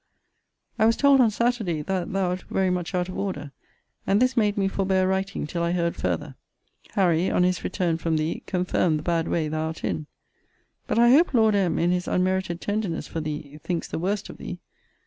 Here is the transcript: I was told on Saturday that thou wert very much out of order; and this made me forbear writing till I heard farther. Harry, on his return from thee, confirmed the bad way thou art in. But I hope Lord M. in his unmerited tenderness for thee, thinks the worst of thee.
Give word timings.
I 0.79 0.87
was 0.87 0.97
told 0.97 1.21
on 1.21 1.29
Saturday 1.29 1.83
that 1.83 2.11
thou 2.11 2.29
wert 2.29 2.45
very 2.49 2.71
much 2.71 2.95
out 2.95 3.07
of 3.07 3.15
order; 3.19 3.51
and 4.07 4.19
this 4.19 4.35
made 4.35 4.57
me 4.57 4.67
forbear 4.67 5.07
writing 5.07 5.45
till 5.45 5.61
I 5.61 5.73
heard 5.73 5.95
farther. 5.95 6.33
Harry, 6.95 7.29
on 7.29 7.43
his 7.43 7.63
return 7.63 7.99
from 7.99 8.17
thee, 8.17 8.41
confirmed 8.47 8.97
the 8.97 9.03
bad 9.03 9.27
way 9.27 9.47
thou 9.47 9.67
art 9.67 9.83
in. 9.83 10.07
But 10.87 10.97
I 10.97 11.11
hope 11.11 11.35
Lord 11.35 11.53
M. 11.53 11.77
in 11.77 11.91
his 11.91 12.07
unmerited 12.07 12.61
tenderness 12.61 13.05
for 13.05 13.21
thee, 13.21 13.59
thinks 13.63 13.87
the 13.89 13.99
worst 13.99 14.27
of 14.27 14.37
thee. 14.39 14.57